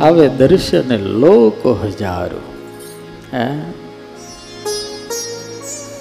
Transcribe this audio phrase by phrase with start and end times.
[0.00, 2.40] આવે દર્શન લોકો હજારો.
[3.34, 3.60] હે?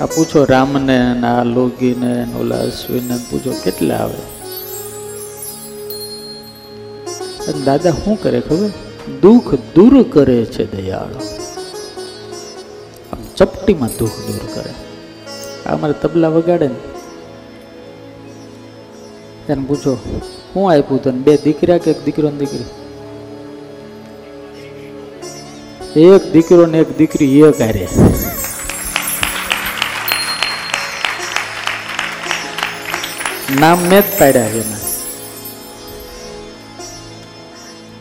[0.02, 4.36] આ પૂછો રામને ને, આ લોગીને ઓલા અશ્વિને પૂછો કેટલા આવે?
[7.66, 8.70] દાદા શું કરે ખબર?
[9.22, 11.20] દુઃખ દૂર કરે છે દયાળો.
[13.14, 14.74] આમ ચપટીમાં દુઃખ દૂર કરે.
[15.70, 16.76] આ મારે તબલા વગાડે ને.
[19.50, 20.22] એને પૂછો,
[20.56, 21.20] હું આપ્યું તને?
[21.20, 22.85] બે દીકરા કે એક દીકરો દીકરી?
[25.96, 27.86] એક દીકરો ને એક દીકરી એ કરે
[33.62, 34.82] નામ મેં જ પાડ્યા છે એના.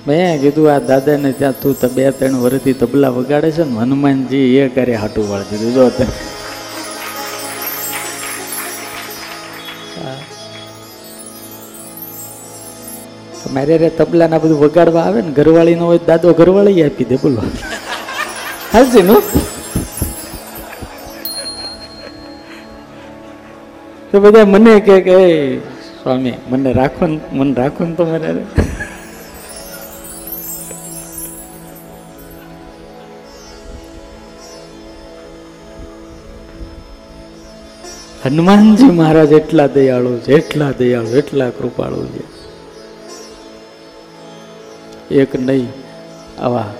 [0.07, 4.49] મેં કીધું, આ દાદાને ત્યાં તું તો બે ત્રણ વર્ષથી તબલા વગાડે છે ને, હનુમાનજી
[4.63, 6.07] એ કરે હાટું વાળી દીધું જો
[13.55, 17.43] મારે રે તબલા બધું વગાડવા આવે ને ઘરવાળી નો હોય દાદો ઘરવાળી આપી દે, બોલો.
[18.75, 19.23] નું
[24.11, 25.19] તો બધા મને કે કે
[26.03, 28.47] સ્વામી, મને રાખો ને, મને રાખો ને તો મને
[38.25, 42.25] હનુમાનજી મહારાજ એટલા દયાળુ છે, એટલા દયાળુ, એટલા કૃપાળુ છે.
[45.11, 45.69] એક નહીં,
[46.41, 46.71] આવા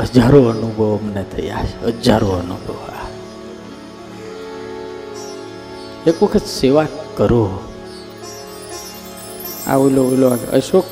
[0.00, 2.74] હજારો અનુભવ અમને થયા છે, હજારો અનુભવ.
[6.06, 7.58] એક વખત સેવા કરો.
[9.66, 10.84] આ ઓલો ઓલો અશોક,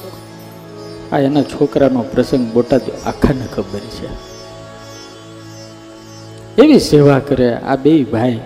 [1.13, 4.09] આ એના છોકરાનો પ્રસંગ બોટાદ આખાને ખબર છે.
[6.63, 8.41] એવી સેવા કરે આ બે ભાઈ.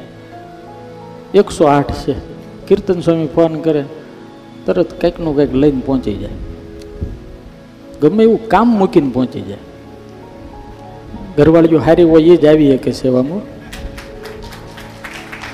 [1.34, 2.14] એકસો આઠ છે.
[2.66, 3.84] કીર્તન સ્વામી ફોન કરે,
[4.66, 6.30] તરત કંઈકનું કંઈક લઈને પહોંચી જાય.
[8.02, 9.58] ગમે એવું કામ મૂકીને પહોંચી જાય.
[11.38, 13.40] ઘરવાળીઓ હારી હોય એ જ આવી શકે સેવામાં.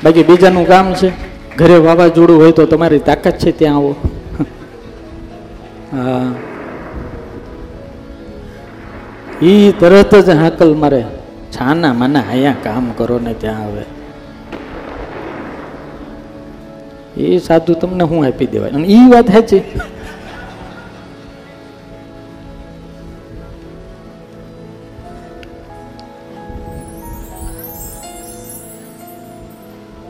[0.05, 1.13] બાકી બીજાનું કામ છે,
[1.57, 3.95] ઘરે વાવાઝોડું હોય તો તમારી તાકાત છે ત્યાં આવો.
[5.93, 6.35] હા.
[9.43, 11.05] એ તરત જ હાકલ મારે.
[11.53, 13.85] છાના માના અહીંયા કામ કરો ને ત્યાં આવે.
[17.17, 18.71] એ સાધુ તમને હું આપી દેવાય?
[18.71, 19.63] અને એ વાત સાચી.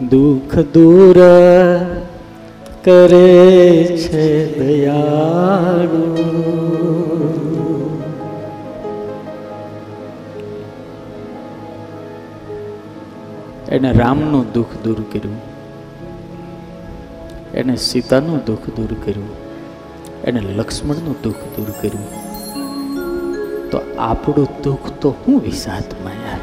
[0.00, 1.18] દુઃખ દૂર
[2.84, 6.14] કરે છે દયાળુ.
[13.68, 15.36] એને રામનું દુઃખ દૂર કર્યું.
[17.54, 19.28] એને સીતાનું દુઃખ દૂર કર્યું.
[20.24, 22.34] એને લક્ષ્મણનું દુઃખ દૂર કર્યું.
[23.70, 26.40] તો આપણું દુઃખ તો હું વિષાદમાં યાર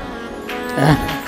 [0.85, 1.20] હે?